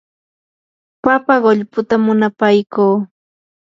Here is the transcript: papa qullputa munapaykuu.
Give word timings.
papa 1.03 1.33
qullputa 1.43 1.95
munapaykuu. 2.05 2.93